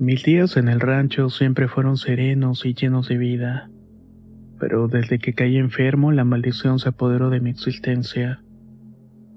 [0.00, 3.68] Mis días en el rancho siempre fueron serenos y llenos de vida,
[4.58, 8.42] pero desde que caí enfermo la maldición se apoderó de mi existencia.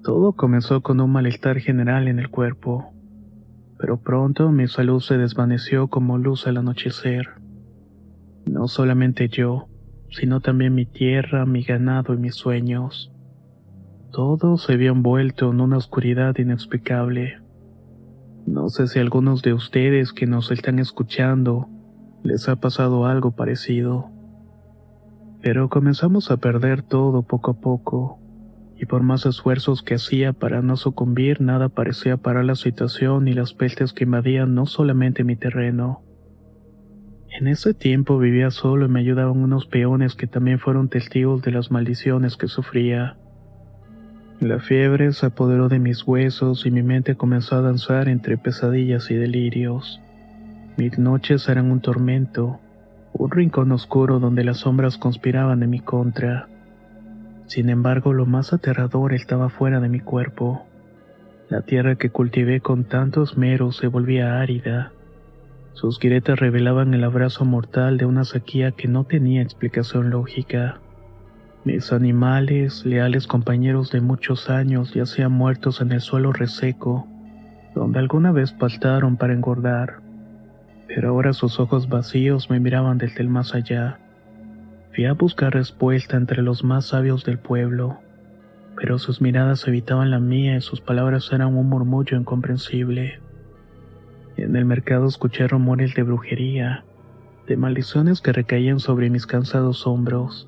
[0.02, 2.94] Todo comenzó con un malestar general en el cuerpo,
[3.78, 7.28] pero pronto mi salud se desvaneció como luz al anochecer.
[8.46, 9.68] No solamente yo,
[10.08, 13.12] sino también mi tierra, mi ganado y mis sueños.
[14.12, 17.43] Todo se había envuelto en una oscuridad inexplicable.
[18.46, 21.68] No sé si a algunos de ustedes que nos están escuchando
[22.22, 24.10] les ha pasado algo parecido.
[25.40, 28.18] Pero comenzamos a perder todo poco a poco,
[28.76, 33.32] y por más esfuerzos que hacía para no sucumbir, nada parecía parar la situación y
[33.32, 36.02] las pestes que invadían no solamente mi terreno.
[37.30, 41.50] En ese tiempo vivía solo y me ayudaban unos peones que también fueron testigos de
[41.50, 43.16] las maldiciones que sufría.
[44.40, 49.10] La fiebre se apoderó de mis huesos y mi mente comenzó a danzar entre pesadillas
[49.10, 50.00] y delirios.
[50.76, 52.58] Mis noches eran un tormento,
[53.12, 56.48] un rincón oscuro donde las sombras conspiraban en mi contra.
[57.46, 60.66] Sin embargo, lo más aterrador estaba fuera de mi cuerpo.
[61.48, 64.92] La tierra que cultivé con tanto esmero se volvía árida.
[65.74, 70.80] Sus grietas revelaban el abrazo mortal de una sequía que no tenía explicación lógica.
[71.64, 77.08] Mis animales, leales compañeros de muchos años, yacían muertos en el suelo reseco,
[77.74, 80.00] donde alguna vez pastaron para engordar.
[80.86, 83.98] Pero ahora sus ojos vacíos me miraban desde el más allá.
[84.92, 87.98] Fui a buscar respuesta entre los más sabios del pueblo,
[88.76, 93.20] pero sus miradas evitaban la mía y sus palabras eran un murmullo incomprensible.
[94.36, 96.84] En el mercado escuché rumores de brujería,
[97.46, 100.46] de maldiciones que recaían sobre mis cansados hombros.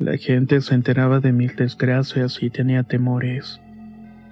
[0.00, 3.60] La gente se enteraba de mis desgracias y tenía temores.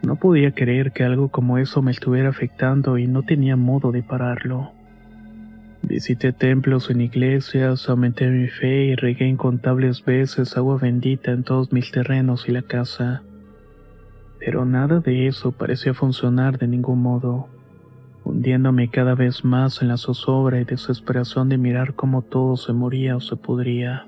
[0.03, 4.03] No podía creer que algo como eso me estuviera afectando y no tenía modo de
[4.03, 4.72] pararlo.
[5.83, 11.72] Visité templos en iglesias, aumenté mi fe y regué incontables veces agua bendita en todos
[11.72, 13.22] mis terrenos y la casa.
[14.41, 17.47] Pero nada de eso parecía funcionar de ningún modo,
[18.25, 23.17] hundiéndome cada vez más en la zozobra y desesperación de mirar cómo todo se moría
[23.17, 24.06] o se pudría.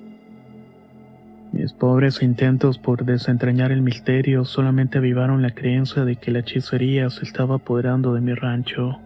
[1.54, 7.08] Mis pobres intentos por desentrañar el misterio solamente avivaron la creencia de que la hechicería
[7.10, 8.98] se estaba apoderando de mi rancho.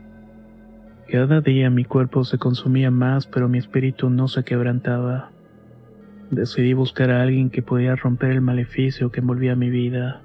[1.10, 5.30] Cada día mi cuerpo se consumía más, pero mi espíritu no se quebrantaba.
[6.30, 10.22] Decidí buscar a alguien que pudiera romper el maleficio que envolvía mi vida.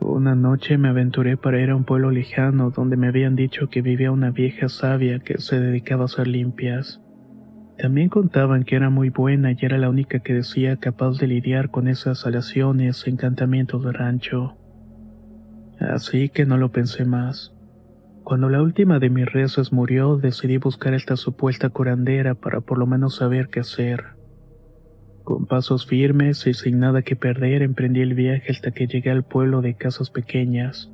[0.00, 3.82] Una noche me aventuré para ir a un pueblo lejano donde me habían dicho que
[3.82, 7.02] vivía una vieja sabia que se dedicaba a hacer limpias.
[7.78, 11.70] También contaban que era muy buena y era la única que decía capaz de lidiar
[11.70, 14.56] con esas alaciones encantamientos de rancho.
[15.78, 17.52] Así que no lo pensé más.
[18.24, 22.86] Cuando la última de mis rezos murió, decidí buscar esta supuesta curandera para por lo
[22.86, 24.16] menos saber qué hacer.
[25.22, 29.24] Con pasos firmes y sin nada que perder, emprendí el viaje hasta que llegué al
[29.24, 30.90] pueblo de casas pequeñas,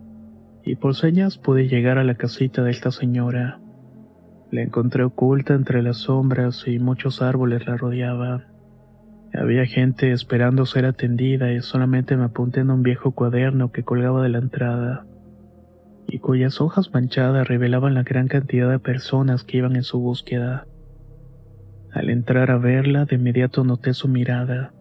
[0.65, 3.61] y por señas pude llegar a la casita de esta señora.
[4.53, 8.45] La encontré oculta entre las sombras y muchos árboles la rodeaban.
[9.33, 14.23] Había gente esperando ser atendida y solamente me apunté en un viejo cuaderno que colgaba
[14.23, 15.07] de la entrada
[16.07, 20.67] y cuyas hojas manchadas revelaban la gran cantidad de personas que iban en su búsqueda.
[21.91, 24.75] Al entrar a verla, de inmediato noté su mirada.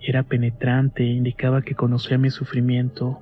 [0.00, 3.20] Era penetrante e indicaba que conocía mi sufrimiento,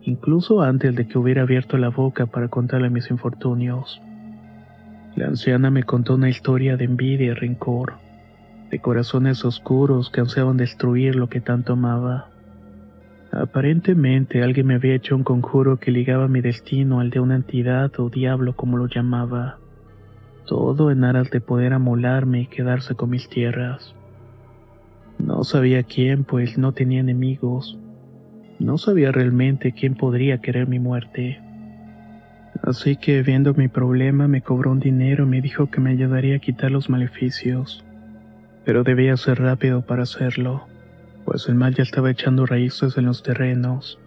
[0.00, 4.00] incluso antes de que hubiera abierto la boca para contarle mis infortunios.
[5.16, 7.94] La anciana me contó una historia de envidia y rencor,
[8.70, 12.30] de corazones oscuros que ansiaban destruir lo que tanto amaba.
[13.30, 17.90] Aparentemente alguien me había hecho un conjuro que ligaba mi destino al de una entidad
[17.98, 19.58] o diablo como lo llamaba.
[20.46, 23.94] Todo en aras de poder amolarme y quedarse con mis tierras.
[25.18, 27.78] No sabía quién, pues no tenía enemigos.
[28.58, 31.40] No sabía realmente quién podría querer mi muerte.
[32.62, 36.36] Así que viendo mi problema me cobró un dinero y me dijo que me ayudaría
[36.36, 37.84] a quitar los maleficios.
[38.64, 40.66] Pero debía ser rápido para hacerlo,
[41.24, 43.98] pues el mal ya estaba echando raíces en los terrenos.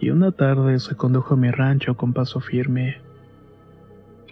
[0.00, 2.98] Y una tarde se condujo a mi rancho con paso firme.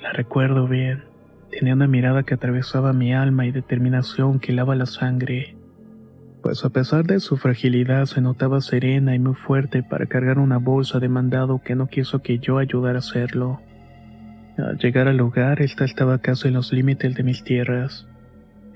[0.00, 1.02] La recuerdo bien.
[1.50, 5.57] Tenía una mirada que atravesaba mi alma y determinación que lava la sangre.
[6.48, 10.56] Pues a pesar de su fragilidad se notaba serena y muy fuerte para cargar una
[10.56, 13.60] bolsa de mandado que no quiso que yo ayudara a hacerlo.
[14.56, 18.08] Al llegar al lugar, ésta estaba casi en los límites de mis tierras.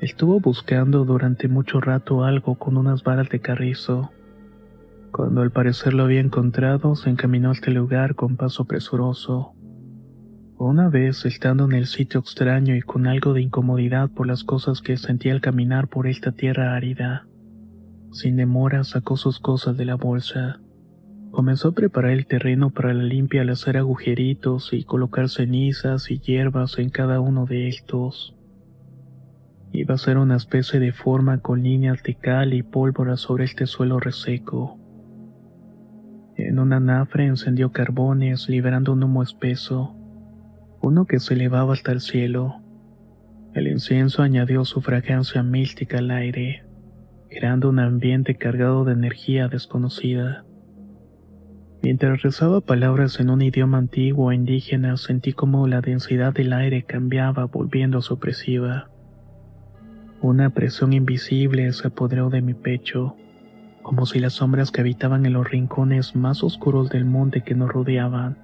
[0.03, 4.13] Estuvo buscando durante mucho rato algo con unas varas de carrizo.
[5.11, 9.55] Cuando al parecer lo había encontrado, se encaminó a este lugar con paso presuroso.
[10.59, 14.83] Una vez, estando en el sitio extraño y con algo de incomodidad por las cosas
[14.83, 17.25] que sentía al caminar por esta tierra árida,
[18.12, 20.61] sin demora sacó sus cosas de la bolsa.
[21.31, 26.19] Comenzó a preparar el terreno para la limpia al hacer agujeritos y colocar cenizas y
[26.19, 28.37] hierbas en cada uno de estos.
[29.73, 33.67] Iba a ser una especie de forma con líneas de cal y pólvora sobre este
[33.67, 34.79] suelo reseco.
[36.37, 39.97] En una anafre encendió carbones liberando un humo espeso
[40.82, 42.61] uno que se elevaba hasta el cielo.
[43.55, 46.65] El incienso añadió su fragancia mística al aire,
[47.32, 50.44] creando un ambiente cargado de energía desconocida.
[51.82, 56.84] Mientras rezaba palabras en un idioma antiguo e indígena, sentí como la densidad del aire
[56.84, 58.88] cambiaba volviéndose opresiva.
[60.20, 63.17] Una presión invisible se apoderó de mi pecho,
[63.82, 67.70] como si las sombras que habitaban en los rincones más oscuros del monte que nos
[67.70, 68.37] rodeaban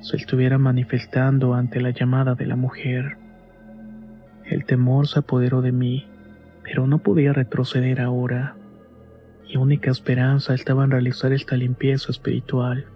[0.00, 3.16] se estuviera manifestando ante la llamada de la mujer.
[4.44, 6.06] El temor se apoderó de mí,
[6.62, 8.56] pero no podía retroceder ahora.
[9.46, 12.86] Mi única esperanza estaba en realizar esta limpieza espiritual.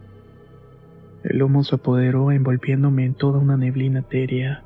[1.24, 4.62] El humo se apoderó envolviéndome en toda una neblina etérea.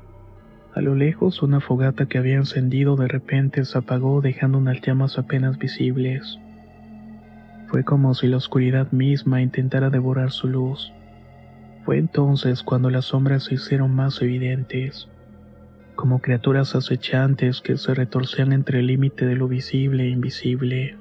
[0.73, 5.17] A lo lejos una fogata que había encendido de repente se apagó dejando unas llamas
[5.17, 6.39] apenas visibles.
[7.67, 10.93] Fue como si la oscuridad misma intentara devorar su luz.
[11.83, 15.09] Fue entonces cuando las sombras se hicieron más evidentes,
[16.01, 20.97] como criaturas acechantes que se retorcían entre el límite de lo visible e invisible.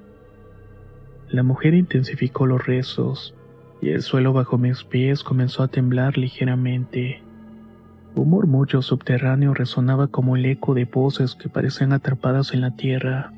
[1.30, 3.34] La mujer intensificó los rezos,
[3.80, 7.22] y el suelo bajo mis pies comenzó a temblar ligeramente.
[8.14, 13.32] Un murmullo subterráneo resonaba como el eco de voces que parecían atrapadas en la tierra,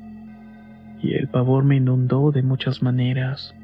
[1.01, 3.55] y el pavor me inundó de muchas maneras.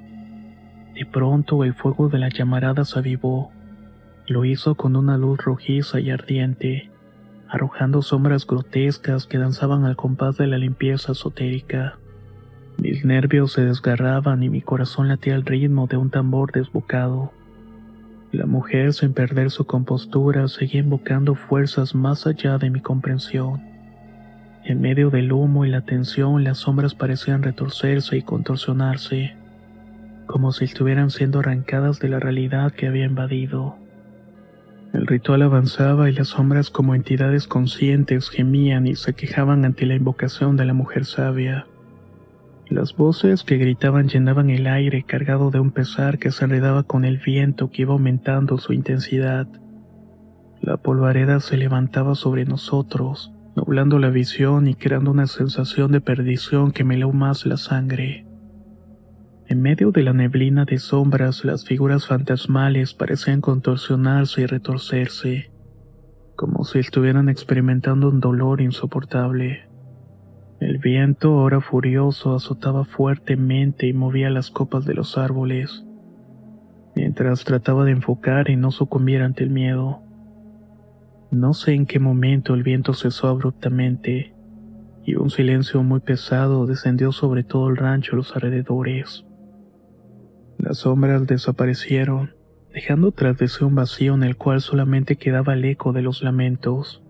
[0.95, 3.51] De pronto el fuego de la llamarada se avivó,
[4.25, 6.88] lo hizo con una luz rojiza y ardiente,
[7.49, 11.97] arrojando sombras grotescas que danzaban al compás de la limpieza esotérica.
[12.77, 17.33] Mis nervios se desgarraban y mi corazón latía al ritmo de un tambor desbocado.
[18.31, 23.61] La mujer, sin perder su compostura, seguía invocando fuerzas más allá de mi comprensión.
[24.63, 29.35] En medio del humo y la tensión, las sombras parecían retorcerse y contorsionarse,
[30.27, 33.77] como si estuvieran siendo arrancadas de la realidad que había invadido.
[34.93, 39.95] El ritual avanzaba y las sombras como entidades conscientes gemían y se quejaban ante la
[39.95, 41.67] invocación de la mujer sabia.
[42.69, 47.05] Las voces que gritaban llenaban el aire cargado de un pesar que se enredaba con
[47.05, 49.47] el viento que iba aumentando su intensidad.
[50.61, 56.71] La polvareda se levantaba sobre nosotros, nublando la visión y creando una sensación de perdición
[56.71, 58.28] que me más la sangre.
[59.49, 65.51] En medio de la neblina de sombras, las figuras fantasmales parecían contorsionarse y retorcerse,
[66.35, 69.67] como si estuvieran experimentando un dolor insoportable.
[70.59, 75.83] El viento, ahora furioso, azotaba fuertemente y movía las copas de los árboles,
[76.95, 80.03] mientras trataba de enfocar y no sucumbir ante el miedo.
[81.31, 84.35] No sé en qué momento el viento cesó abruptamente,
[85.03, 89.25] y un silencio muy pesado descendió sobre todo el rancho a los alrededores.
[90.59, 92.35] Las sombras desaparecieron,
[92.73, 96.21] dejando tras de sí un vacío en el cual solamente quedaba el eco de los
[96.21, 97.01] lamentos.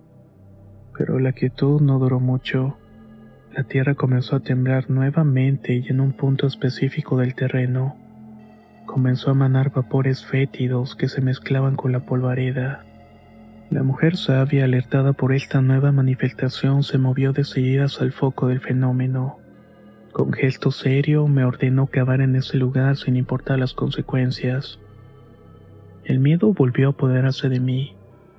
[0.95, 2.77] Pero la quietud no duró mucho.
[3.51, 7.97] La tierra comenzó a temblar nuevamente y en un punto específico del terreno
[8.85, 12.85] comenzó a manar vapores fétidos que se mezclaban con la polvareda.
[13.71, 19.38] La mujer sabia, alertada por esta nueva manifestación, se movió decididas al foco del fenómeno.
[20.19, 24.77] Con gesto serio me ordenó cavar en ese lugar sin importar las consecuencias.
[26.03, 27.95] El miedo volvió a apoderarse de mí,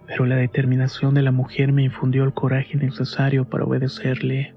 [0.07, 4.53] pero la determinación de la mujer me infundió el coraje necesario para obedecerle.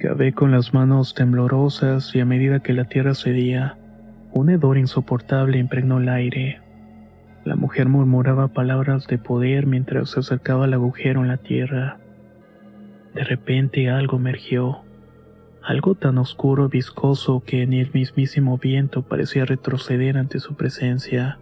[0.00, 3.78] Cavé con las manos temblorosas y a medida que la tierra cedía,
[4.34, 6.60] un hedor insoportable impregnó el aire.
[7.46, 12.00] La mujer murmuraba palabras de poder mientras se acercaba al agujero en la tierra.
[13.14, 14.83] De repente algo emergió,
[15.64, 21.38] algo tan oscuro y viscoso que ni el mismísimo viento parecía retroceder ante su presencia.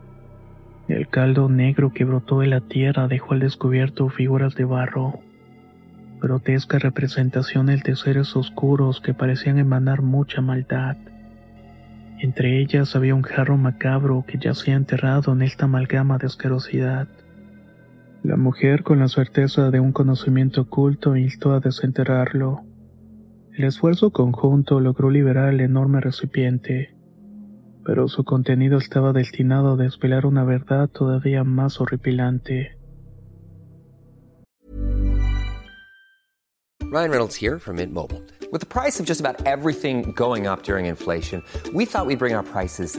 [0.88, 5.21] El caldo negro que brotó de la tierra dejó al descubierto figuras de barro,
[6.21, 10.97] grotescas representaciones de seres oscuros que parecían emanar mucha maldad.
[12.21, 17.09] Entre ellas había un jarro macabro que yacía enterrado en esta amalgama de asquerosidad.
[18.23, 22.62] La mujer, con la certeza de un conocimiento oculto, instó a desenterrarlo.
[23.54, 26.94] El esfuerzo conjunto logró liberar el enorme recipiente,
[27.85, 32.78] pero su contenido estaba destinado a desvelar una verdad todavía más horripilante.
[36.90, 38.23] Ryan Reynolds here from Mint Mobile.
[38.50, 41.42] With the price of just about everything going up during inflation,
[41.75, 42.99] we thought we'd bring our prices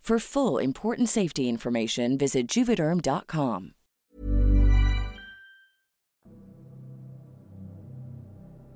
[0.00, 3.74] For full important safety information, visit juvederm.com.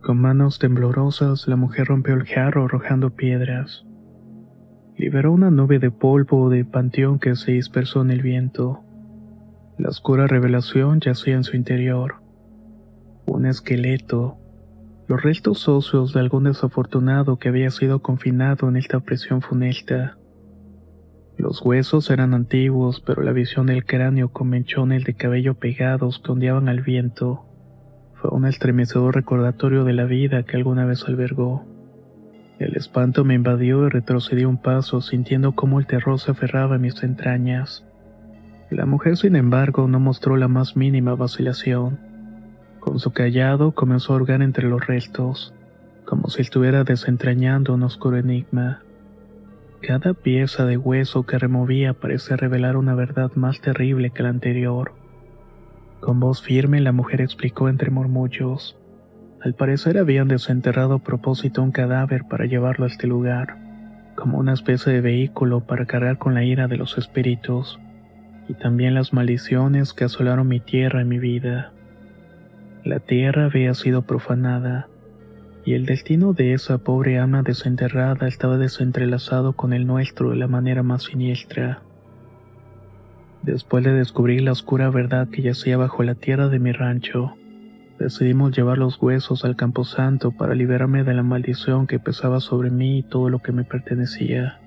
[0.00, 3.86] Con manos temblorosas, la mujer rompió el jarro arrojando piedras.
[4.96, 8.84] Liberó una nube de polvo de panteón que se dispersó en el viento.
[9.78, 12.16] La oscura revelación yacía en su interior.
[13.26, 14.36] Un esqueleto,
[15.08, 20.18] los restos óseos de algún desafortunado que había sido confinado en esta prisión funesta.
[21.36, 26.32] Los huesos eran antiguos, pero la visión del cráneo con mechones de cabello pegados que
[26.32, 27.44] ondeaban al viento
[28.14, 31.66] fue un estremecedor recordatorio de la vida que alguna vez albergó.
[32.58, 36.78] El espanto me invadió y retrocedí un paso sintiendo cómo el terror se aferraba a
[36.78, 37.84] mis entrañas.
[38.70, 41.98] La mujer, sin embargo, no mostró la más mínima vacilación.
[42.80, 45.52] Con su callado comenzó a hurgar entre los restos,
[46.04, 48.82] como si estuviera desentrañando un oscuro enigma.
[49.86, 54.94] Cada pieza de hueso que removía parecía revelar una verdad más terrible que la anterior.
[56.00, 58.78] Con voz firme la mujer explicó entre murmullos.
[59.42, 63.58] Al parecer habían desenterrado a propósito un cadáver para llevarlo a este lugar,
[64.14, 67.78] como una especie de vehículo para cargar con la ira de los espíritus,
[68.48, 71.72] y también las maldiciones que asolaron mi tierra y mi vida.
[72.84, 74.88] La tierra había sido profanada,
[75.64, 80.48] y el destino de esa pobre alma desenterrada estaba desentrelazado con el nuestro de la
[80.48, 81.82] manera más siniestra.
[83.42, 87.34] Después de descubrir la oscura verdad que yacía bajo la tierra de mi rancho,
[87.98, 92.98] decidimos llevar los huesos al camposanto para liberarme de la maldición que pesaba sobre mí
[92.98, 94.60] y todo lo que me pertenecía.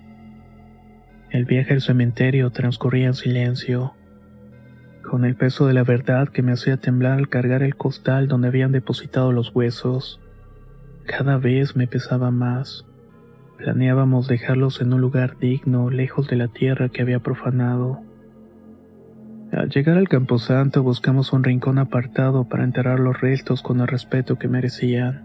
[1.30, 3.94] El viaje al cementerio transcurría en silencio,
[5.08, 8.48] con el peso de la verdad que me hacía temblar al cargar el costal donde
[8.48, 10.20] habían depositado los huesos.
[11.08, 12.86] Cada vez me pesaba más.
[13.58, 18.02] Planeábamos dejarlos en un lugar digno, lejos de la tierra que había profanado.
[19.54, 24.38] Al llegar al camposanto buscamos un rincón apartado para enterrar los restos con el respeto
[24.38, 25.24] que merecían.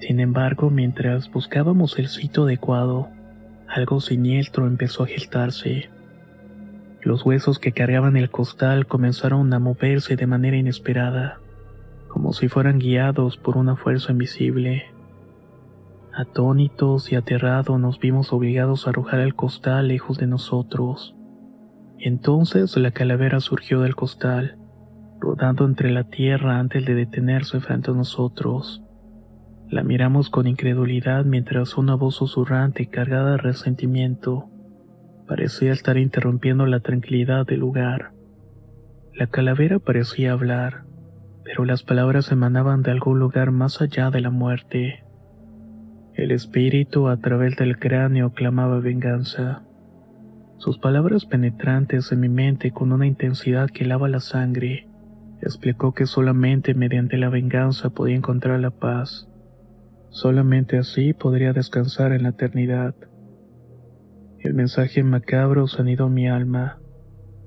[0.00, 3.08] Sin embargo, mientras buscábamos el sitio adecuado,
[3.66, 5.88] algo siniestro empezó a gestarse.
[7.00, 11.40] Los huesos que cargaban el costal comenzaron a moverse de manera inesperada,
[12.24, 14.84] como si fueran guiados por una fuerza invisible.
[16.10, 21.14] Atónitos y aterrados nos vimos obligados a arrojar el costal lejos de nosotros.
[21.98, 24.56] Entonces la calavera surgió del costal,
[25.20, 28.82] rodando entre la tierra antes de detenerse frente a nosotros.
[29.68, 34.48] La miramos con incredulidad mientras una voz susurrante cargada de resentimiento
[35.28, 38.12] parecía estar interrumpiendo la tranquilidad del lugar.
[39.12, 40.84] La calavera parecía hablar,
[41.44, 45.04] pero las palabras emanaban de algún lugar más allá de la muerte.
[46.14, 49.62] El espíritu a través del cráneo clamaba venganza.
[50.56, 54.88] Sus palabras penetrantes en mi mente con una intensidad que lava la sangre,
[55.42, 59.28] explicó que solamente mediante la venganza podía encontrar la paz.
[60.10, 62.94] Solamente así podría descansar en la eternidad.
[64.38, 66.78] El mensaje macabro sanidó mi alma,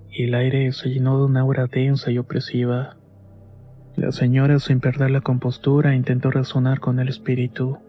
[0.09, 2.97] y el aire se llenó de una aura densa y opresiva.
[3.97, 7.79] La señora, sin perder la compostura, intentó razonar con el espíritu.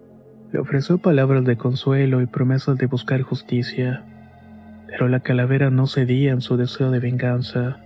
[0.51, 4.05] Le ofreció palabras de consuelo y promesas de buscar justicia,
[4.87, 7.81] pero la calavera no cedía en su deseo de venganza.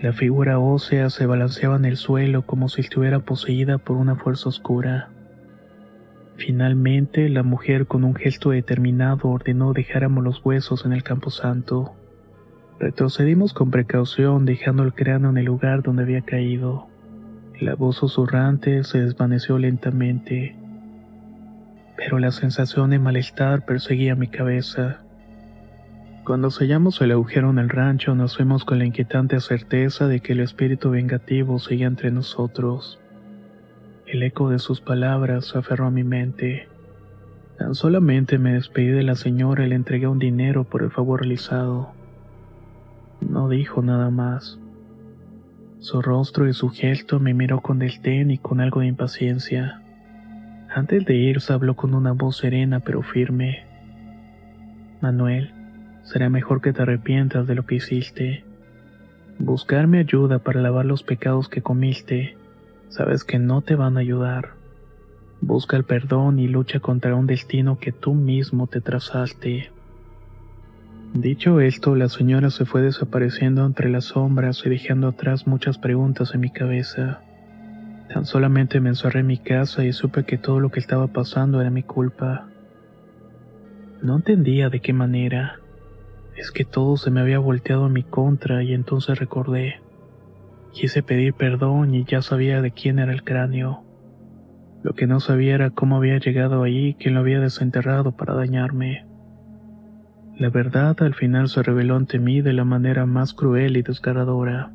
[0.00, 4.48] La figura ósea se balanceaba en el suelo como si estuviera poseída por una fuerza
[4.48, 5.10] oscura.
[6.36, 11.92] Finalmente, la mujer con un gesto determinado ordenó dejáramos los huesos en el camposanto.
[12.78, 16.89] Retrocedimos con precaución dejando el cráneo en el lugar donde había caído.
[17.60, 20.56] La voz susurrante se desvaneció lentamente,
[21.94, 25.00] pero la sensación de malestar perseguía mi cabeza.
[26.24, 30.32] Cuando sellamos el agujero en el rancho nos fuimos con la inquietante certeza de que
[30.32, 32.98] el espíritu vengativo seguía entre nosotros.
[34.06, 36.66] El eco de sus palabras se aferró a mi mente.
[37.58, 41.20] Tan solamente me despedí de la señora y le entregué un dinero por el favor
[41.20, 41.92] realizado.
[43.20, 44.58] No dijo nada más.
[45.80, 49.82] Su rostro y su gesto me miró con desdén y con algo de impaciencia.
[50.72, 53.64] Antes de irse habló con una voz serena pero firme.
[55.00, 55.52] Manuel,
[56.04, 58.44] será mejor que te arrepientas de lo que hiciste.
[59.38, 62.36] Buscarme ayuda para lavar los pecados que comiste
[62.90, 64.50] sabes que no te van a ayudar.
[65.40, 69.70] Busca el perdón y lucha contra un destino que tú mismo te trazaste.
[71.14, 76.34] Dicho esto, la señora se fue desapareciendo entre las sombras y dejando atrás muchas preguntas
[76.34, 77.20] en mi cabeza.
[78.14, 81.60] Tan solamente me encerré en mi casa y supe que todo lo que estaba pasando
[81.60, 82.48] era mi culpa.
[84.02, 85.58] No entendía de qué manera.
[86.36, 89.80] Es que todo se me había volteado en mi contra y entonces recordé.
[90.72, 93.82] Quise pedir perdón y ya sabía de quién era el cráneo.
[94.84, 99.09] Lo que no sabía era cómo había llegado ahí, quién lo había desenterrado para dañarme.
[100.40, 104.72] La verdad al final se reveló ante mí de la manera más cruel y desgarradora.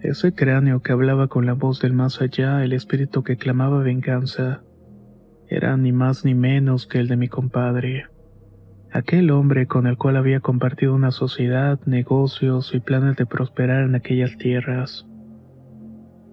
[0.00, 4.64] Ese cráneo que hablaba con la voz del más allá, el espíritu que clamaba venganza,
[5.46, 8.06] era ni más ni menos que el de mi compadre.
[8.90, 13.94] Aquel hombre con el cual había compartido una sociedad, negocios y planes de prosperar en
[13.94, 15.06] aquellas tierras.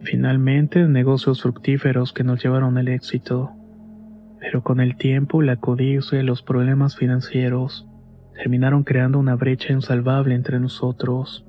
[0.02, 3.52] Finalmente, negocios fructíferos que nos llevaron al éxito.
[4.40, 7.88] Pero con el tiempo, la codicia y los problemas financieros
[8.36, 11.46] terminaron creando una brecha insalvable entre nosotros.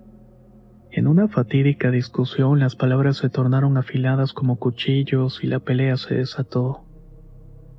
[0.91, 6.15] En una fatídica discusión las palabras se tornaron afiladas como cuchillos y la pelea se
[6.15, 6.85] desató.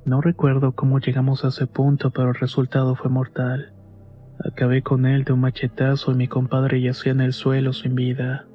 [0.04, 3.72] No recuerdo cómo llegamos a ese punto, pero el resultado fue mortal.
[4.44, 8.46] Acabé con él de un machetazo y mi compadre yacía en el suelo sin vida.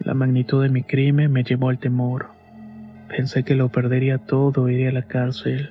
[0.00, 2.30] La magnitud de mi crimen me llevó al temor.
[3.08, 5.70] Pensé que lo perdería todo e iría a la cárcel,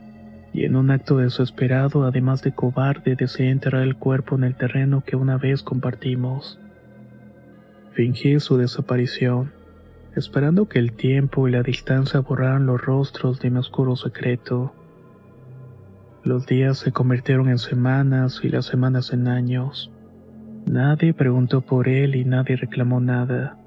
[0.53, 5.03] y en un acto desesperado, además de cobarde, deseé enterrar el cuerpo en el terreno
[5.05, 6.59] que una vez compartimos.
[7.93, 9.51] Fingí su desaparición
[10.15, 14.73] esperando que el tiempo y la distancia borraran los rostros de mi oscuro secreto.
[16.23, 19.91] Los días se convirtieron en semanas y las semanas en años.
[20.65, 23.57] Nadie preguntó por él y nadie reclamó nada.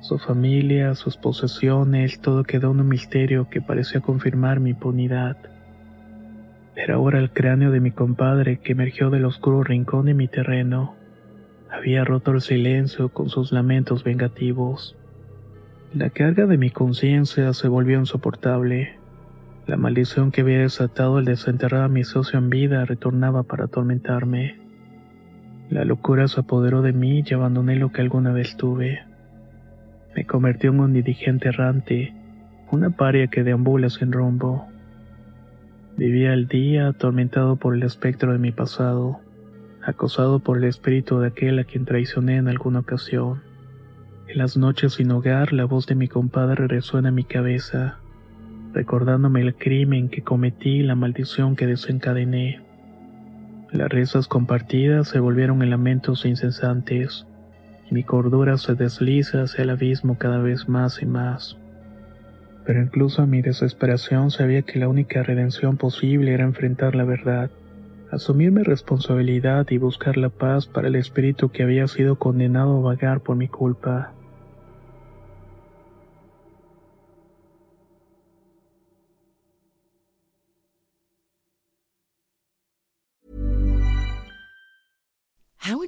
[0.00, 5.36] Su familia, sus posesiones, todo quedó en un misterio que parecía confirmar mi impunidad.
[6.74, 10.96] Pero ahora el cráneo de mi compadre que emergió del oscuro rincón de mi terreno
[11.74, 14.96] había roto el silencio con sus lamentos vengativos.
[15.92, 18.96] La carga de mi conciencia se volvió insoportable.
[19.66, 24.60] La maldición que había desatado el desenterrar a mi socio en vida retornaba para atormentarme.
[25.68, 29.02] La locura se apoderó de mí y abandoné lo que alguna vez tuve.
[30.14, 32.14] Me convirtió en un indigente errante,
[32.70, 34.68] una paria que deambula sin rumbo.
[35.96, 39.20] Vivía el día atormentado por el espectro de mi pasado,
[39.80, 43.42] acosado por el espíritu de aquel a quien traicioné en alguna ocasión.
[44.26, 47.98] En las noches sin hogar, la voz de mi compadre resuena en mi cabeza,
[48.72, 52.60] recordándome el crimen que cometí y la maldición que desencadené.
[53.70, 57.24] Las risas compartidas se volvieron en lamentos incesantes,
[57.88, 61.56] y mi cordura se desliza hacia el abismo cada vez más y más.
[62.64, 67.50] Pero incluso a mi desesperación sabía que la única redención posible era enfrentar la verdad,
[68.10, 72.80] asumir mi responsabilidad y buscar la paz para el espíritu que había sido condenado a
[72.80, 74.12] vagar por mi culpa.